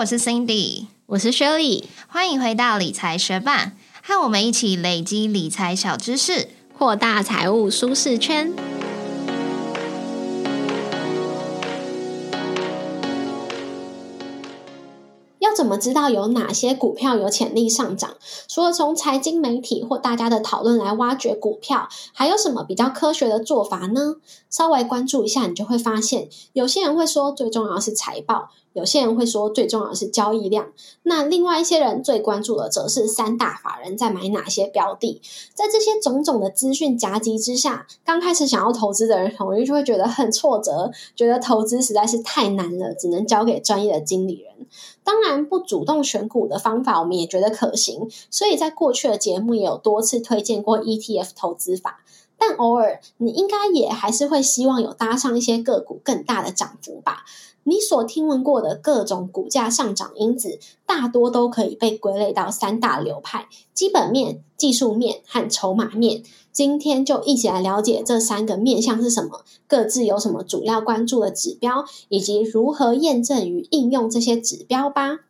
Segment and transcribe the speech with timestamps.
[0.00, 8.50] 我是 Cindy，我是 Shirley，欢迎回到理财学霸，和我们一起累积理财小知识，扩大财务舒适圈。
[15.38, 18.14] 要怎么知道有哪些股票有潜力上涨？
[18.48, 24.16] 除了从财经媒体或大家的讨论来挖掘股票，还有什么比较科学的做法呢？
[24.48, 30.72] 稍微关注一下，你就会发现，有些人会说最重要是财报，有些人会说最重要的是交易量。
[31.02, 35.20] 那另外一些人最关注的则是三大法人在买哪些标的。
[35.54, 44.66] 在这些种种的资讯夹击之下，刚开始想要投资的人，很容易就会觉得很挫折，觉得投资实在是太难了，只能交给专业的经理人。
[45.02, 48.08] 当然，不主动选股的方法，我们也觉得可行。
[48.30, 52.00] 所以在过去的节目也有多次推荐过 ETF 投资法。
[52.40, 57.26] 但偶尔，你应该也还是会希望有搭上一些个股更大的涨幅吧？
[57.64, 66.22] 你所听闻过的各种股价上涨因子，大多都可以被归类到三大流派：基本面、技术面和筹码面。
[66.50, 75.20] 今天就一起来了解这三个面向是什么，各自有什么主要关注的指标，以及如何验证与应用这些指标吧。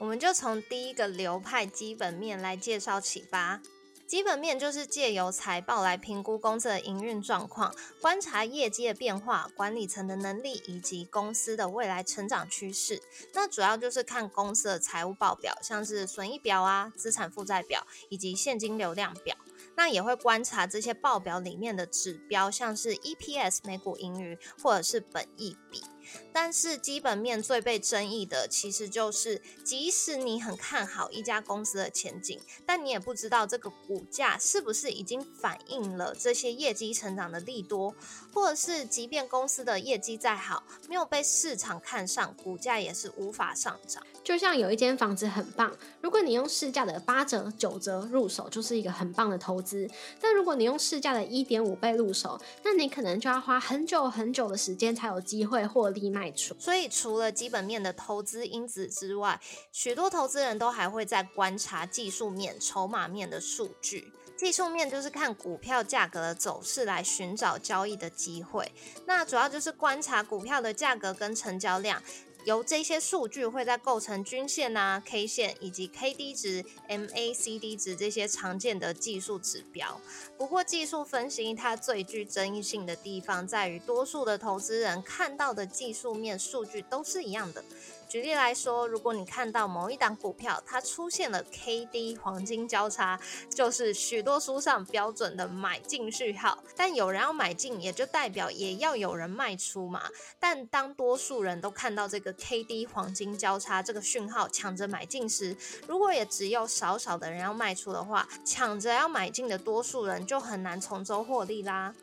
[0.00, 3.60] 我们就从第一个流派基本面来介绍起吧。
[4.08, 13.02] 基本面就是借由财报来评估公司的营运状况，观察业绩的变化、管理层的能力以及公司的未来成长趋势。
[13.34, 19.36] 那主要就是看公司的财务报表，像是损益表啊、资产负债表以及现金流量表。
[19.76, 25.84] 那也会观察这些报表里面的指标，像是 EPS 每股盈余或者是本益比。
[26.32, 37.94] 但是基本面最被争议的，其实就是即使你很看好一家公司的前景，但你也不知道这个股价是不是已经反映了这些业绩成长的利多，
[38.32, 44.02] 或者是即便公司的业绩再好，没有被市场看上，股价也是无法上涨。
[44.28, 49.88] 就像有一间房子很棒，如果你用市价的八折、九折入手，就是一个很棒的投资；
[50.20, 56.54] 但如果你用市价的一点五倍入手，那你可能就要花很久很久的时间才有机会获利卖出。
[56.58, 59.40] 所以，除了基本面的投资因子之外，
[59.72, 64.12] 许多投资人都还会在观察技术面、筹码面的数据。
[64.36, 68.70] 技术面就是看股票价格的走势来寻找交易的机会，
[69.06, 72.00] 那主要就是观察股票的价格跟成交量。
[72.44, 80.00] 由这些数据会在构成均线啊、K 线以及 K D 值、MACD 值这些常见的技术指标。
[80.38, 87.62] 不过，技术分析它最具争议性的地方在于，多数的投资人看到的技术面数据都是一样的。
[88.08, 93.20] 举例来说，如果你看到某一档股票它出现了 K D 黄金交叉，
[93.54, 96.58] 就是许多书上标准的买进序号。
[96.74, 100.04] 但有人要买进，也就代表也要有人卖出嘛。
[100.40, 105.54] 但当多数人都看到这个 K D 黄金交叉这个讯号，抢着买进时，
[105.86, 111.94] 如果也只有少少的人要卖出的话，抢着要买进的多数人就很难从中获利啦。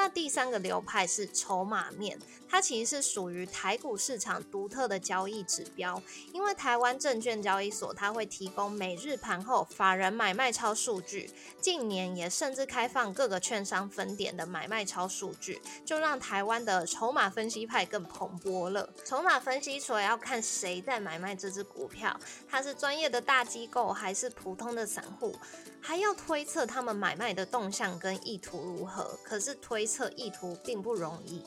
[0.00, 2.18] 那第三个流派是筹码面，
[2.48, 6.02] 它其实是属于台股市场独特的交易指标，
[6.32, 18.88] 因为台湾证券交易所它会提供每日盘后法人买卖超数据，近年也甚至开放各个券商分点的买卖超数据，就让台湾的筹码分析派更蓬勃了。
[19.04, 22.18] 筹码分析除了要看谁在买卖这只股票，
[22.48, 25.36] 它是专业的大机构还是普通的散户。
[25.80, 31.42] 还要推测他们买卖的动向跟意图如何，可是推测意图并不容易。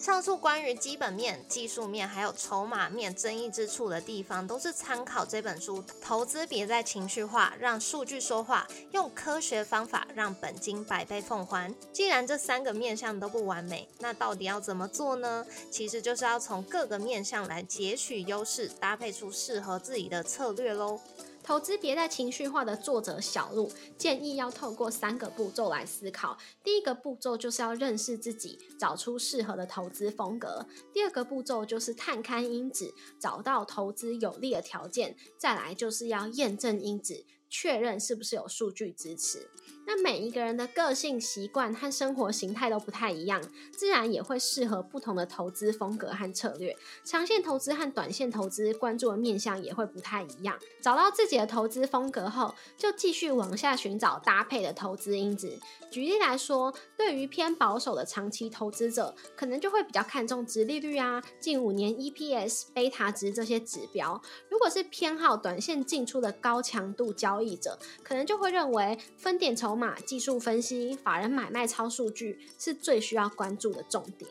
[0.00, 11.70] 上述关于基本面、技术面还有筹码面争议之处的地方，都是参考这本书《投资别再情绪化，让数据说话，用科学方法让本金百倍奉还》。
[11.92, 15.46] 既然这三个面向都不完美，那到底要怎么做呢？
[15.70, 21.00] 其实就是要从各个面向来截取优势，搭配出适合自己的策略喽。
[21.44, 26.38] 投资别再情绪化的作者小鹿建议要透过三个步骤来思考。
[26.62, 37.22] 第一个步骤就是要认识自己，找出适合的投资风格；第二个步骤就是探勘因子，找到投资有利的条件；再来就是要验证因子，
[37.54, 39.48] 确认是不是有数据支持。
[39.86, 43.40] 那每一个人的个性、习惯和生活形态都不太一样，
[43.70, 46.76] 自然也会适合不同的投资风格和策略。
[47.04, 50.58] 长线投资和短线投资关注的面向也会不太一样。
[50.80, 55.60] 找到自己的投资风格后，就继续往下寻找搭配的投资因子。
[55.92, 64.20] 举例来说，对于偏保守的长期投资者，可能就会比较看重值利率啊、近五年 EPS、贝塔值这些指标。
[64.48, 74.30] 如果是偏好短线进出的高强度交易者，可能就会认为分点筹码、技术分析、法人买卖超数据是最需要关注的重点。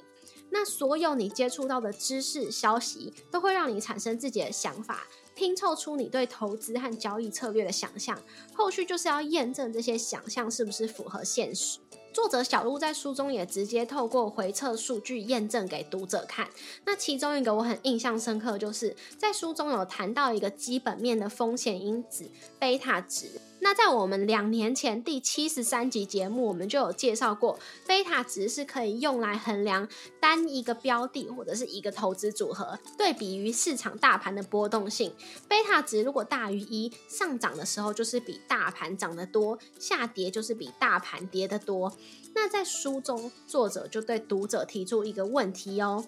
[0.50, 8.20] 那所有你接触到的知识消息，都会让你产生自己的想法，拼凑出你对投资和交易策略的想象。
[8.54, 11.80] 后续就是要验证这些想象是不是符合现实。
[12.14, 16.48] 作者小鹿在书中也直接透过回测数据验证给读者看。
[16.86, 22.30] 那其中一个我很印象深刻，就是在书中有谈到一个基本面的风险因子
[22.60, 23.42] 贝塔值。
[23.64, 27.58] 那在我们两年前第七十三集节目，我们就有介绍过，
[27.88, 29.88] 贝塔值是可以用来衡量
[30.20, 35.14] 单一个标的或者是一个投资组合对比于市场大盘的波动性。
[35.48, 41.96] 贝塔值如果大于一，上涨的时候就是比大盘涨得多，下跌就是比大盘跌得多。
[42.36, 46.06] 那在书中，作者就对读者提出一个问题哦，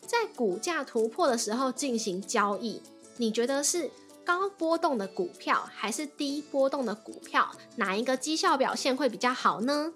[0.00, 2.82] 在股价突破的时候进行交易，
[3.18, 3.88] 你觉得是？
[4.24, 9.92] 高波动的股票还是低波动的股票，哪一个绩效表现会比较好呢？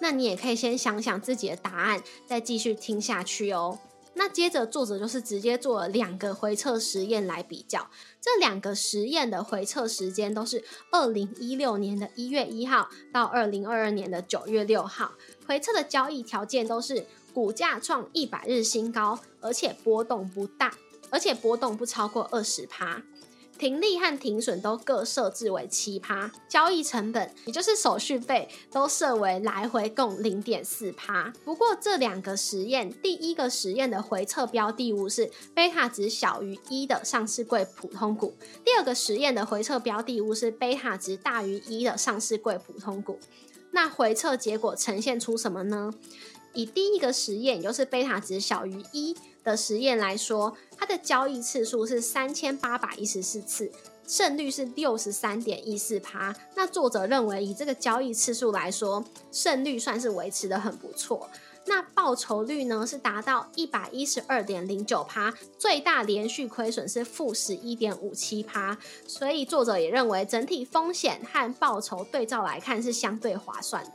[0.00, 3.78] 那你也可以先想想自己的答案，再继续听下去哦。
[4.14, 7.88] 那接着作者就是直接做了两个回测实验来比较，
[8.20, 15.12] 这两个实验的回测时间都是二零一六年的一月一号到二零二二年的九月六号，
[15.46, 20.74] 回测的交易条件都是股价创一百日新高，而且波动不大，
[21.10, 23.02] 而且波动不超过二十趴。
[23.58, 31.32] 停利和停损都各设置为七趴，交易成本也就是手续费都设为来回共零点四趴。
[31.44, 38.34] 不过这两个实验，第一个实验的回测标的物是贝塔值小于一的上市柜普通股，
[38.64, 43.18] 第二个实验的回测标的物是贝塔值大于一的上市柜普通股。
[43.72, 45.92] 那回测结果呈现出什么呢？
[46.54, 49.14] 以第一个实验，也就是贝塔值小于一。
[49.44, 53.70] 的实验来说，它的交易次数是三千八百一十四次，
[54.06, 56.34] 胜率是六十三点一四趴。
[56.54, 61.28] 那作者认为，以这个交易次数来说，胜率算是维持的很不错。
[61.66, 68.78] 那报酬率呢是达到一百一十二点零九趴，最大连续亏损是负十一点五七趴。
[69.06, 73.92] 所以作者也认为，整体风险和报酬对照来看是相对划算的。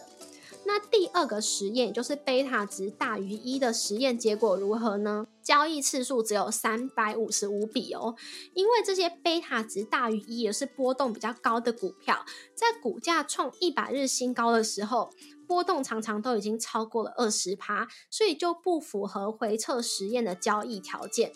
[0.66, 5.28] 那第二个实验，就是贝塔值大于一的实验结果如何呢？
[5.44, 8.16] 交易次数只有三百五十五笔哦，
[8.54, 12.26] 因为这些贝塔值大于一，也是波动比较高的股票，
[12.56, 15.10] 在股价创一百日新高的时候，
[15.46, 21.34] 波动常常都已经超过了二十趴，所以就不符合回测实验的交易条件。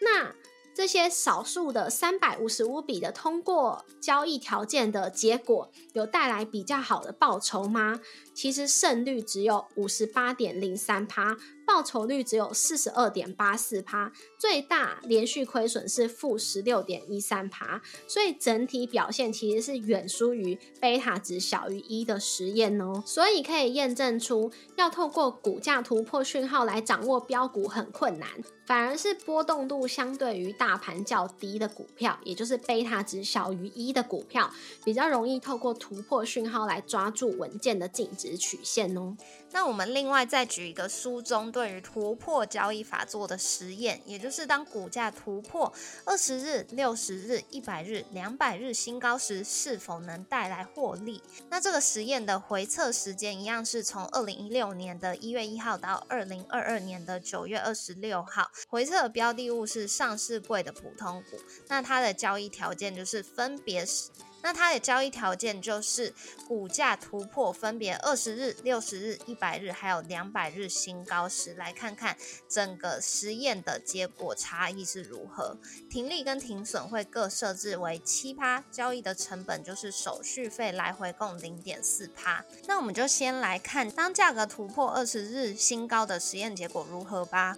[0.00, 0.34] 那
[0.80, 8.00] 这些少数的三百五十五笔的通过交易条件的结果，有带来比较好的报酬吗？
[8.32, 11.36] 其实胜率只有五十八点零三趴。
[11.72, 23.00] 报酬率只有四十二点八四趴，最大连续亏损是负十六点一三趴，所以整体表现其实是远输于贝塔值小于一的实验哦。
[23.06, 28.28] 所以可以验证出，要透过股价突破讯号来掌握标股很困难，
[28.66, 34.52] 反而是波动度相对于大盘较低的股票，也就是贝塔值小于一的股票，
[34.84, 39.16] 比较容易透过突破讯号来抓住稳健的净值曲线哦。
[39.52, 45.72] 那我们另外再举一个书中对于突破交易法做的实验，也就是当股价突破
[46.04, 51.22] 二十日、六十日、一百日、两百日新高时，是否能带来获利？
[51.48, 61.38] 那这个实验的回测时间一样是从二零一六年的一月一号到二零二二年的九月二十六号，回测标的物是上市柜的普通股，
[61.68, 64.10] 那它的交易条件就是分别是。
[64.42, 66.12] 那它的交易条件就是
[66.46, 72.16] 股价突破分别二十日、六十日、一百日，还有两百日新高时，来看看
[72.48, 75.56] 整个实验的结果差异是如何。
[75.88, 82.44] 停利跟停损会各设置为七趴，交易的成本就是手续费来回共零点四趴。
[82.66, 87.56] 那我们就先来看当价格突破二十日新高的实验结果如何吧。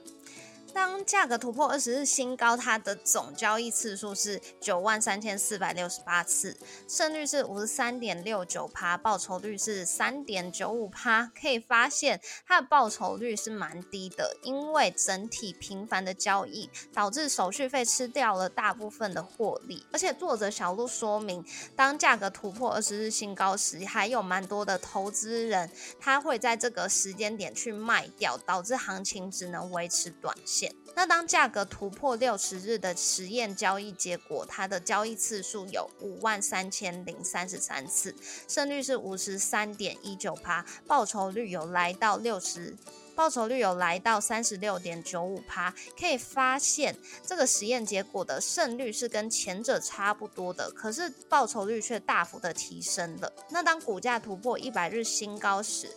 [0.75, 6.57] 当价格突破二十日新高，它的总交易次数是九万三千四百六十八次，
[6.89, 11.31] 胜率是五十三点六九趴，报酬率是三点九五趴。
[11.39, 19.85] 可以发现它的报酬率是蛮低的，因为整体频繁的交易导致手续费吃掉了大部分的获利。
[19.93, 21.45] 而且作者小鹿说明，
[21.77, 30.62] 当价格突破二十日新高时，还有蛮多的投资人他会在这个时间点去卖掉，导致行情只能维持短线。
[30.95, 38.15] 那当价格突破六十日的实验交易结果，它的交易次数有五万三千零三十三次，
[38.47, 42.77] 胜率是五十三点一九趴，报酬率有来到六十
[43.15, 45.73] 报酬率有来到三十六点九五趴。
[45.99, 53.33] 可以发现，这个实验结果的胜率是跟前者差不多的，可是报酬率却大幅的提升了。
[53.51, 55.89] 那当股价突破一百日新高时，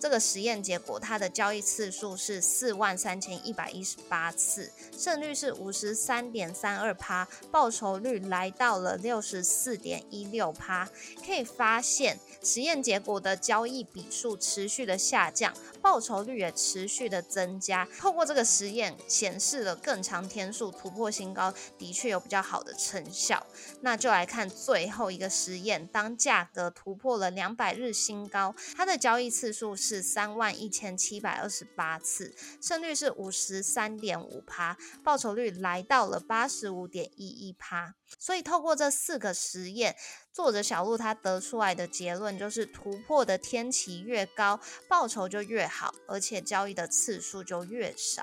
[0.00, 10.88] 这个实验结果它的交易次数是四万三千一百一十八次，胜率是五十三点三二趴，报酬率来到了六十四点一六趴。
[11.24, 15.54] 可以发现，实验结果的交易笔数持续的下降，
[15.84, 17.86] 报酬率也持续的增加。
[17.98, 23.46] 透过这个实验显示了更长天数突破新高，的确有比较好的成效。
[23.82, 37.94] 那就来看最后一个实验，当价格突破了两百日新高，它的交易次数是三万一千七百二十八次，胜率是五十三点五趴，报酬率来到了八十五点一一趴。
[38.18, 39.96] 所以透过这四个实验，
[40.34, 48.20] 作者小鹿他得出来的结论就是，突破的天期越高，报酬就越好，而且交易的次数就越少。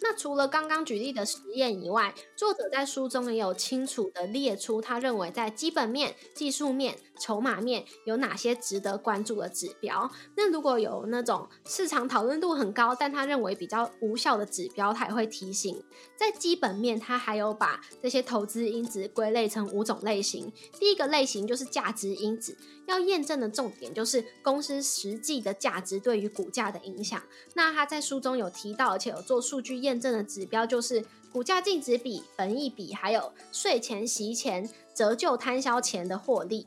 [0.00, 10.10] 那除了刚刚举例的实验以外，作者在书中也有清楚的列出他认为在基本面、技术面、筹码面有哪些值得关注的指标。
[10.36, 15.82] 那如果有那种市场讨论度很高，但他认为比较无效的指标，他也会提醒。
[16.16, 20.52] 在基本面，他还有把这些投资因子归类成五种类型。
[20.78, 27.20] 第一个类型就是价值因子，要验证的重点就是公司实际的价值对于股价的影响。
[27.54, 29.87] 那他在书中有提到，而且有做数据验。
[29.88, 31.02] 验证的指标就是
[31.32, 36.66] 股价净值比、本益比，还有税前、息前、折旧摊销前的获利。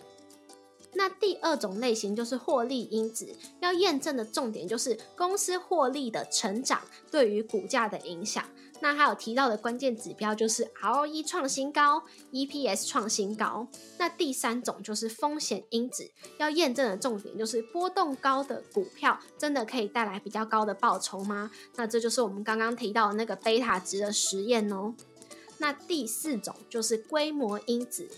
[0.94, 8.44] 那第二种类型就是获利因子，要验证的重点就是公司获利的成长对于股价的影响。
[8.82, 13.68] 那还有提到的关键指标就是 ROE 创新高，EPS 创新高。
[14.00, 21.52] 那第三种就是风险因子，要验证的重点就是波动高的股票真的可以带来比较高的报酬吗？
[21.76, 24.96] 那这就是我们刚刚提到的那个贝塔值的实验哦。
[25.60, 28.10] 那第四种就是规模因子，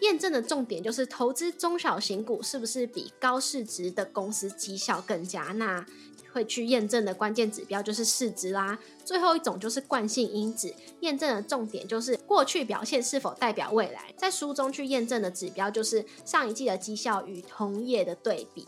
[0.00, 5.42] 验证的重点就是投资中小型股是不是比高市值的公司绩效更佳？
[5.56, 5.84] 那
[6.32, 14.14] 会去验证的关键指标就是市值啦，最后一种就是惯性因子，验证的重点就是过去表现是否代表未来。
[14.16, 18.66] 在书中去验证的指标就是上一季的绩效与同业的对比。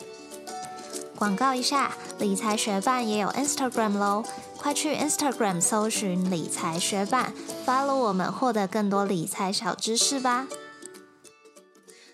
[1.16, 4.24] 广告一下，理财学办也有 Instagram 喽，
[4.58, 7.32] 快去 Instagram 搜寻理财学办
[7.64, 10.48] ，follow 我们，获得更多理财小知识吧。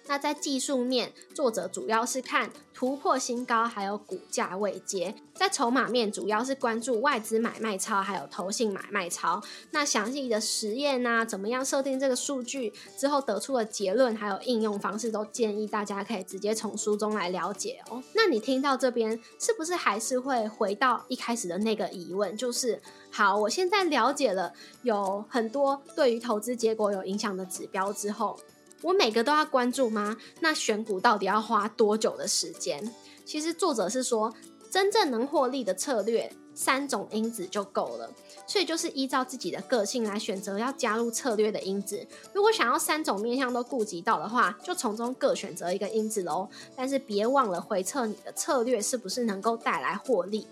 [0.07, 9.43] 那在技术面，作者主要是看突破新高，还有股价位阶；在筹码面，主要是关注外资买卖超，还有投信买卖超。
[9.73, 18.01] 那详细的实验啊，怎么样设定这个数据之后得出的结论，还有应用方式，都建议大家可以直接从书中来了解哦。
[18.15, 22.37] 那你听到这边，是不是还是会回到一开始的那个疑问？
[22.37, 22.81] 就是
[23.11, 28.39] 好，我现在了解了有很多对于投资结果有影响的指标之后。
[28.83, 30.17] 我每个都要关注吗？
[30.41, 32.93] 那选股到底要花多久的时间？
[33.25, 34.33] 其实作者是说，
[34.71, 38.11] 真正能获利的策略，三种因子就够了。
[38.47, 42.07] 所以就是依照自己的个性来选择要加入策略的因子。
[42.33, 46.49] 如果想要三种面向都顾及到的话，就从中各选择一个因子喽。
[46.75, 50.47] 但是别忘了回测你的策略是不是能够带来获利。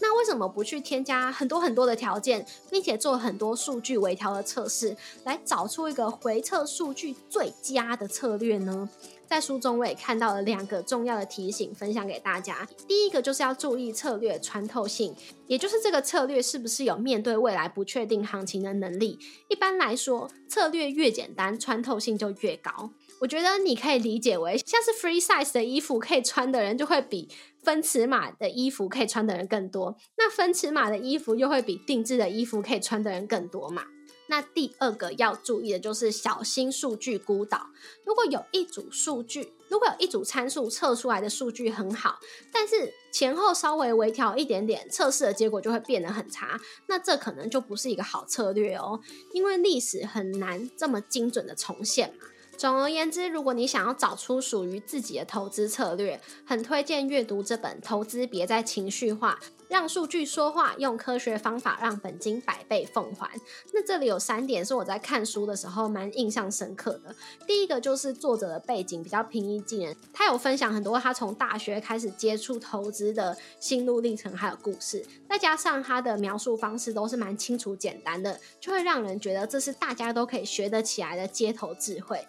[0.00, 8.88] 那为什么不去添加很多很多的条件，并且做很多数据微调的测试，来找出一个回测数据最佳的策略呢？
[9.26, 12.68] 在书中我也看到了两个重要的提醒，分享给大家。
[12.86, 15.16] 第一个就是要注意策略穿透性，
[15.48, 19.18] 也就是这个策略是不是有面对未来不确定行情的能力。
[19.48, 22.90] 一般来说，策略越简单，穿透性就越高。
[23.20, 27.28] 我觉得你可以理解为，像是 free size 的衣服可以穿的人，就会比
[27.62, 29.96] 分尺码的衣服可以穿的人更多。
[30.18, 33.84] 那分尺码的衣服又会比定制的衣服可以穿的人更多嘛？
[34.28, 37.68] 那第二个要注意的就是小心数据孤岛。
[38.04, 42.18] 如果有一组数据，如果有一组参数测出来的数据很好，
[42.52, 46.60] 但是前后稍微微调一点点，测试的结果就会变得很差。
[46.88, 49.00] 那这可能就不是一个好策略哦，
[49.32, 52.26] 因为历史很难这么精准的重现嘛。
[52.56, 63.26] 总而言之，如果你想要找出属于自己的投资策略，很推荐阅读这本《投资别再情绪化，让数据说话，用科学方法让本金百倍奉还》。
[63.74, 67.14] 那这里有三点是我在看书的时候蛮印象深刻的。
[67.46, 82.26] 第一个就是作者的背景比较平易近人，他有分享很多他从大学开始接触投资的心路历程还有故事，再加上他的描述方式都是蛮清楚简单的，就会让人觉得这是大家都可以学得起来的街头智慧。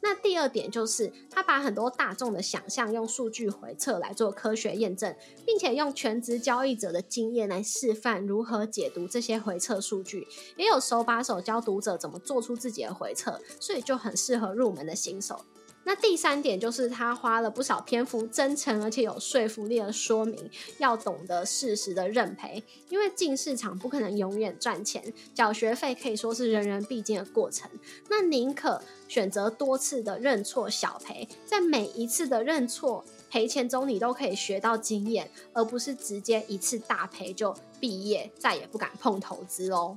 [0.00, 5.14] 那第二点就是，他把很多大众的想象用数据回测来做科学验证，
[5.44, 10.26] 并且用全职交易者的经验来示范如何解读这些回测数据，
[10.56, 15.44] 也有手把手教读者怎么做出自己的回测，所以就很适合入门的新手。
[15.88, 25.02] 那第三点就是他花了不少篇幅，真诚而且有说服力的说明，要懂得适时的认赔，因为进市场不可能永远赚钱，
[25.34, 27.70] 缴学费可以说是人人必经的过程。
[28.10, 39.96] 那宁可选择多次的认错小赔，在每一次的认错赔钱中，你都可以学到经验，而不是直接一次大赔就毕业，再也不敢碰投资喽。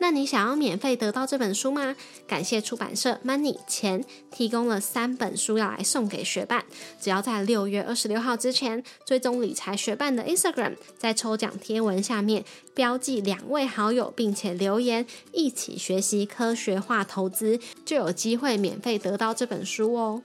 [0.00, 1.96] 那你想要免费得到这本书吗？
[2.26, 6.64] 感谢出版社 Money 钱提供了三本书要来送给学伴，
[7.00, 20.22] 只要在六月二十六号之前追踪理财学伴的 Instagram，在抽奖贴文下面标记两位好友，并且留言一起学习科学化投资，就有机会免费得到这本书哦。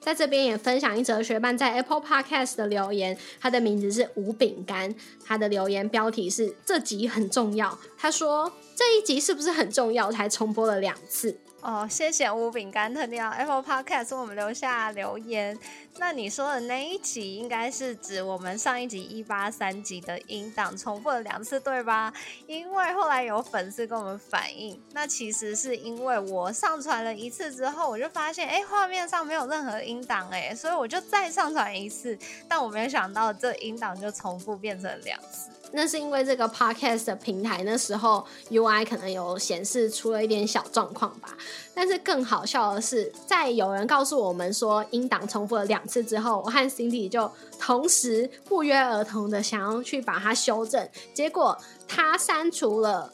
[0.00, 8.52] 在这边也分享一则学伴在 Apple Podcast 的留言，他的名字是吴饼干，他的留言标题是这集很重要，他说。
[8.78, 10.12] 这一集是不是很重要？
[10.12, 11.86] 才重播了两次哦。
[11.88, 15.58] 谢谢无饼干特地到 Apple Podcast 我们留下留言。
[16.00, 22.12] 那你说的那一集应该是指我们上一集一八三集的音档重复了两次，对吧？
[22.46, 32.16] 因为后来有粉丝跟我们反映，那其实是因为我上传了一次之后，我就发现哎，画面上没有任何音档哎，所以我就再上传一次，
[32.48, 35.50] 但我没有想到这音档就重复变成两次。
[35.72, 41.36] 那是因为这个 podcast 的平台那时候 UI 可能有显示出了一点小状况吧。
[41.74, 51.56] 但是更好笑的是，在有人告诉我们说音档重复了两次之后，我和 Cindy 就同时不约而同的想要去把它修正，结果
[51.86, 53.12] 他删除了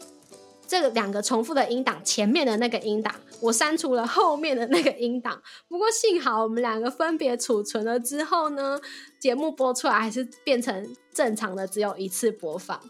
[0.67, 5.41] 这两个重复的音档前面的那个音档，我删除了后面的那个音档。
[5.69, 8.81] 不过幸好我们两个分别储存了之后呢，
[9.19, 10.95] 节目播出来还是变成。
[11.15, 12.81] 正常的只有一次播放，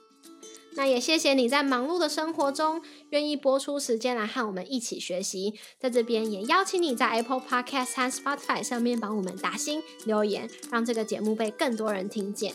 [0.76, 5.52] 那也谢谢你在忙碌的生活中愿意播出时间来和我们一起学习。
[5.78, 12.54] 在这边也邀请你在 Apple Podcast 和 Spotify 上面帮我们打星留言，让这个节目被更多人听见。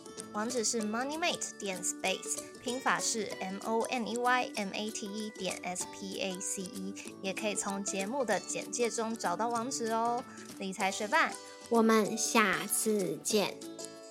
[0.33, 5.85] 网址是 moneymate 点 space，拼法是 m o n e y m a t e 点 s
[5.91, 10.23] p a c e，也可以从节目的简介中找到网址哦。
[10.57, 11.33] 理财学伴，
[11.69, 13.57] 我们下次见，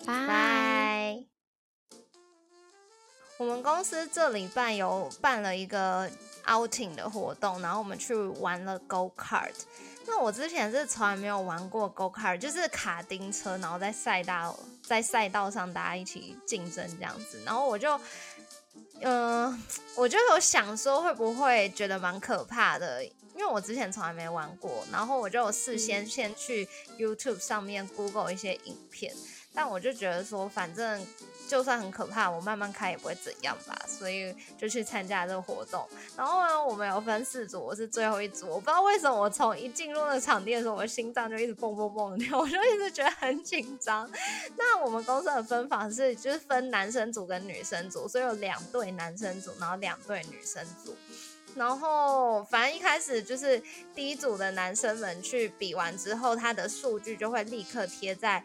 [0.04, 1.24] 拜。
[3.38, 6.10] 我们公司这礼拜有办了一个
[6.44, 9.54] outing 的活动，然后我们去玩了 go kart。
[10.06, 17.40] 那我之前是从来没有玩过 go kart，就是卡丁车，然后在赛道在赛道上大家一起竞争这样子。
[17.44, 18.00] 然后我就，
[19.00, 19.62] 嗯，
[19.94, 24.84] 我就有想说会不会觉得蛮可怕的，因为我之前从来没玩过。
[24.90, 29.14] 然后我就事先先去 YouTube 上面 Google 一些影片，
[29.54, 31.06] 但我就觉得说反正。
[31.50, 35.84] 就算很可怕，我慢慢开也不会怎样吧，所以就去参加这个活动。
[36.16, 38.46] 然后呢，我们有分四组，我是最后一组。
[38.46, 44.08] 我不知道为什么，我从一进入那个场地的时候，我心脏就一直蹦蹦蹦的跳，我就一直觉得很紧张。
[44.56, 50.94] 那我们公司的分法是，就是分男生组跟女生组，所以有两对男生组，然后两对女生组。
[51.56, 53.62] 然后，反正一开始就是
[53.94, 58.42] 第一组的男生们去比完之后，他的数据就会立刻贴在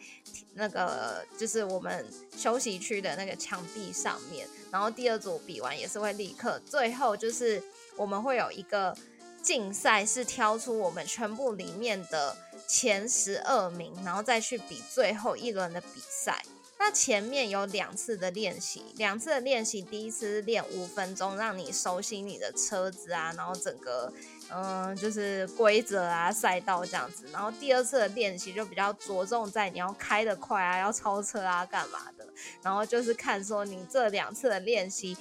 [0.53, 4.47] 那个就是我们休息区的那个墙壁上面。
[4.71, 7.61] 然后第二组比完也是会立刻，最后就是
[7.95, 8.95] 我们会有一个
[9.41, 12.35] 竞赛，是挑出我们全部里面的
[12.67, 16.43] 前十二名，然后再去比最后一轮的比赛。
[16.77, 24.11] 那前面有两次的练习，两次的练习，第一次练五分钟，让你熟悉你的车子啊，然后整个
[24.51, 32.27] 嗯就是规则啊赛道这样子，然后第二次的练习就比较着重在你要开得快啊，要超车啊干嘛的，
[32.61, 35.17] 然后就是看说你这两次的练习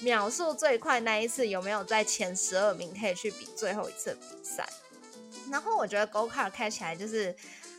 [0.00, 4.68] 秒数最快那一次有没有在前十二名可以去比最后一次比赛，
[5.50, 7.34] 然后我觉得 Go Car 开起来就是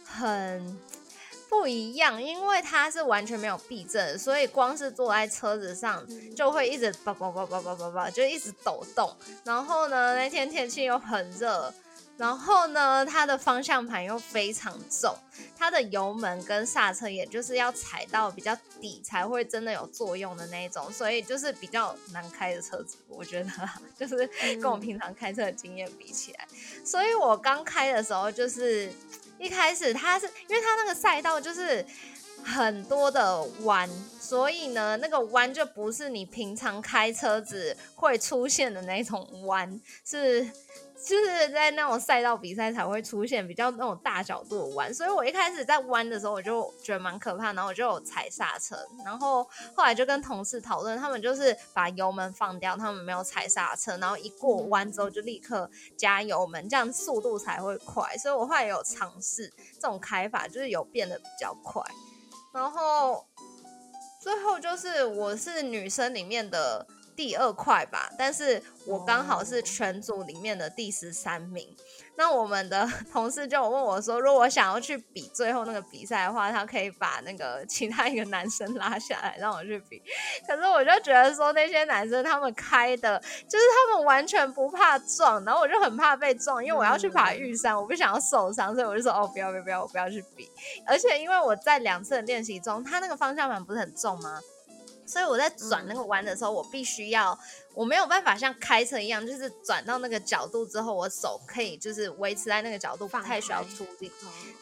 [0.06, 0.80] 很。
[1.50, 6.06] 不一样，因为它是完全没有避震，所以光是坐在车子上
[6.36, 9.16] 就会一直叭叭叭叭叭叭叭，就一直抖动。
[9.44, 11.74] 然后呢，那天天气又很热，
[12.18, 15.16] 然后呢，它的方向盘又非常重，
[15.58, 23.50] 它的油门跟刹车也就是要踩到比较底才会真的有作用的那一种，所以就是比较难开的车子，我觉得
[23.98, 24.28] 就是
[24.62, 26.48] 跟我平常开车的经验比起来，
[26.84, 28.92] 所以我刚开的时候就是
[29.39, 31.86] 一开始他是因为他那个赛道就是
[32.48, 40.50] 很多的弯，所以呢，那个弯就不是你平常开车子会出现的那种弯， 是。
[40.98, 49.44] 就是在那种赛道比赛才会出现比较那种大角度的弯，所以我一开始在弯的时候我就觉得蛮可怕，然后我就踩刹车，然后
[49.76, 58.18] 后来就跟同事讨论，他们就是把油门放掉，他们没有踩刹车，然后一过弯之后就立刻加油门，这样速度才会快。
[58.18, 61.80] 所以我后来有尝试这种开法，就是有变得比较快。
[62.54, 63.26] 然后
[64.22, 66.88] 最后就是我是女生里面的。
[67.18, 71.76] 第二块吧，但是我刚好是全组里面的第十三名。
[72.16, 80.02] 那我们的 同事就问我说，如果我想要去比最后那个比赛的话，他可以把那个 其他一个男生拉下来让我去比。
[80.48, 90.48] 可是我就觉得说，那些男生他们开的，就是他们完全不怕撞，然后我就很怕被撞，因为我要去爬玉山，我不想要受伤，所以我就说哦，不要不要不要，我不要去比。
[90.86, 94.40] 而且因为我在两次的练习中，他那个方向盘不是很重吗？
[95.08, 97.38] 所以我在转那个弯的时候，我必须要，
[97.74, 104.12] 我没有办法像开车一样，就是转到那个角度之后，我手可以就是维持在那个角度，不太需要出力。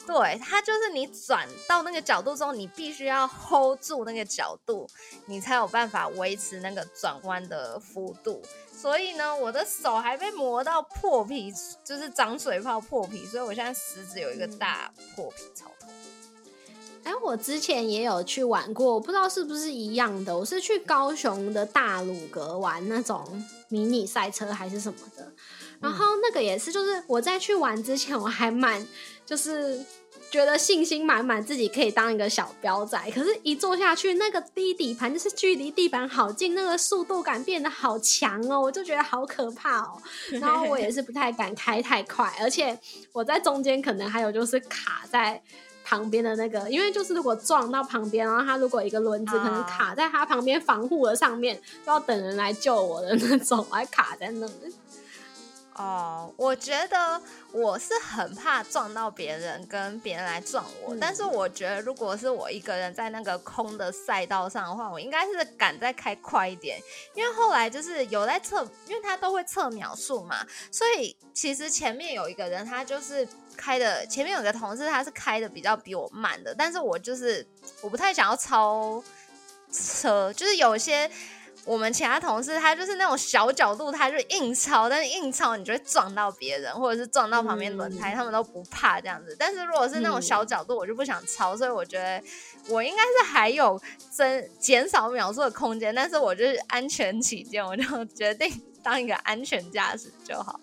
[0.05, 4.87] 对，它就是你转到那个角度之后，你必须要 hold 住那个角度，
[5.25, 8.41] 你才有办法维持那个转弯的幅度。
[8.71, 11.51] 所以呢，我的手还被磨到破皮，
[11.83, 15.89] 就是长水泡破皮，所以我现在食指有一个大破皮，超痛。
[17.05, 20.35] 哎，我之前也有去玩过，我不知道是不是一样的。
[20.35, 23.23] 我是去高雄的大鲁阁玩那种
[23.69, 25.31] 迷你赛车还是什么的，
[25.79, 28.83] 然后那个也是，就是我在去玩之前，我还蛮
[29.23, 29.79] 就是
[30.31, 32.99] 觉得信心满满，自己可以当一个小标仔。
[33.13, 40.01] 可是，一坐下去，那个低底盘就是距离地板好近，那个速度感变得好强哦，我就觉得好可怕哦。
[40.41, 42.79] 然后我也是不太敢开太快，而且
[43.13, 45.43] 我在中间可能还有就是卡在。
[45.85, 54.47] 旁边的那个，因为就是如果撞到旁边，然后他如果一个轮子可能卡在他旁边防护的上面，都要等人来救我的那种，还卡在那。
[55.77, 60.95] 哦，我觉得我是很怕撞到别人，跟别人来撞我。
[61.01, 66.81] 但是我觉得，如果是我一个人在那个空的赛道上的话，我应该是敢再开快一点。
[67.13, 76.55] 因为后来就是有在测，因为他都会测秒数嘛，所以其实前面有一个人，他就是开的，前面有个同事，他是开的比较比我慢的。
[76.57, 77.45] 但是我就是
[77.81, 79.03] 我不太想要超
[79.69, 81.11] 车，就是有些。
[81.65, 89.35] 我们其他同事他就是那种小角度，他就硬超，但是硬超你就会撞到别人，或者是撞到旁边轮胎，他们都不怕这样子。
[89.39, 92.21] 但是如果是那种小角度，我就不想超，所以我觉得
[92.69, 98.47] 我应该是还有增减少秒数的空间，但是我就是安全起见，我就决定
[98.83, 100.59] 当一个安全驾驶就好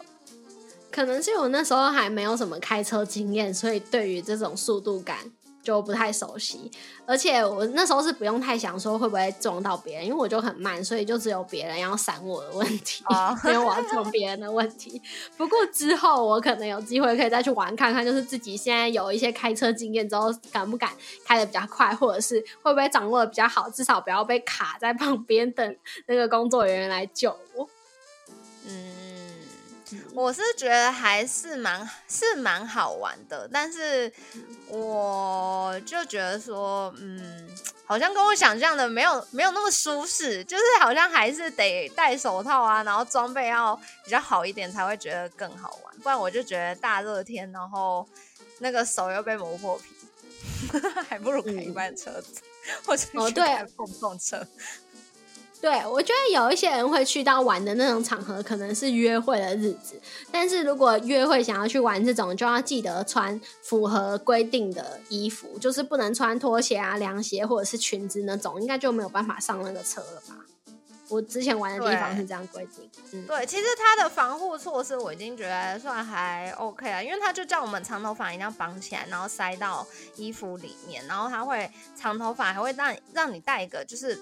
[0.93, 5.19] 可能是我那时候还没有什么开车经验，所以对于这种速度感。
[5.63, 6.71] 就不太熟悉，
[7.07, 13.05] 而且我那时候是不用太想说会不会撞到别人，因为我就很慢，所以就只有别人要闪我的问题，
[13.45, 15.01] 没有我要撞别人的问题。
[15.37, 20.91] 不过之后我可能有机会可以再去玩看看，就是自己现在有一些开车经验之后，敢不敢
[21.25, 27.69] 开的比较快，或者是会不会掌握的比较好，至少不要被卡在旁边等那个工作人员来救我。
[30.15, 34.13] 我是觉得还是蛮是蛮好玩的，但是
[34.69, 37.49] 我就觉得说，嗯，
[37.87, 48.07] 好像跟我想象的没有没有那么舒适，就是好像还是得戴手套啊，然后装备要比较好一点才会觉得更好玩，不然我就觉得大热天，然后
[48.59, 52.43] 那个手又被磨破皮， 还不如开一般车子，
[52.85, 54.47] 或者去开碰碰车。
[55.63, 59.95] 对，我觉得有一些人会去到玩的那种场合，可能是约会的日子。
[60.33, 70.35] 但是如果约会想要去玩这种，就要记得穿符合规定的衣服，就是不能穿拖鞋啊、凉鞋或者是裙子那种，应该就没有办法上那个车了吧？
[71.09, 72.91] 我之前玩的地方是这样规定。
[73.13, 84.19] 嗯，对，其实它的防护措施我已经觉得算还 OK 啊，因为它就叫我们长头发一定要绑起来，然后塞到衣服里面，然后它会长头发还会让让你戴一个就是。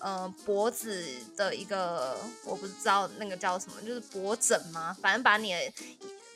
[0.00, 1.04] 呃，脖子
[1.36, 4.96] 的一个我不知道那个叫什么，就是脖枕吗？
[5.02, 5.72] 反正把你的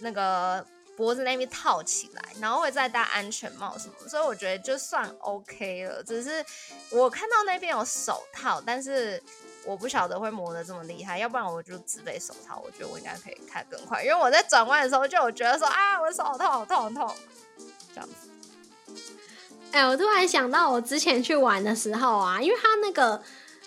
[0.01, 0.65] 那个
[0.97, 6.03] 脖子那边套起来，然后会再戴安全帽什么，所以我觉得就算 OK 了。
[6.03, 6.45] 只是
[6.91, 9.23] 我看到那边有手套，但是
[9.65, 17.15] 我不晓得会磨得这么厉害，要不然我就自备手套，我觉得我应该可以开更快，因为我在转弯的时候就有觉得说啊，我的手好痛，好痛，好痛，
[17.95, 18.29] 这样子。
[19.71, 23.23] 哎，我突然想到，我之前去玩的时候啊，因为它那个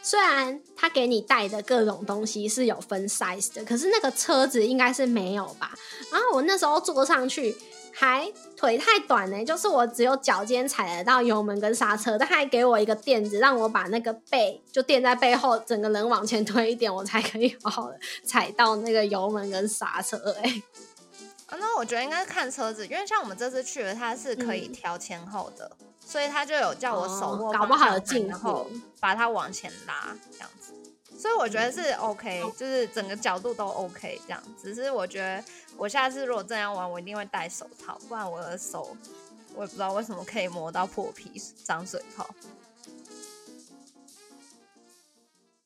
[0.06, 5.72] 虽然他给你带的各种东西是有分 size 的，可是那个车子应该是没有吧？
[6.12, 7.56] 然后我那时候坐上去
[7.92, 20.18] 还腿太短呢，就是我只有脚尖踩得到油门跟刹车，他还给我一个垫子，让我把那个背就垫在背后，整个人往前推一点，我才可以 好好的踩到那个油门跟刹车。
[20.44, 20.62] 哎，
[21.56, 25.72] 啊，那我觉得应该是看车子，因为像我们这次去的，它是可以调前后的。
[26.08, 30.72] 所以他就有叫我手握搞不好的进然后把它往前拉这样子。
[31.18, 34.40] 所以我觉得是 OK，就是整个角度都 OK 这样。
[34.62, 35.44] 只是我觉得
[35.76, 38.96] 我下次如果这样玩，我一定会戴手套，不然我的手
[39.56, 42.30] 我也不知道为什么可以磨到破皮、长水泡。